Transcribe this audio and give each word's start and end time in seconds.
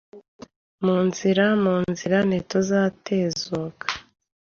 Mu 0.85 0.97
nzira 1.07 1.45
mu 1.63 1.75
nzira 1.89 2.17
ntituzatezuka 2.29 3.85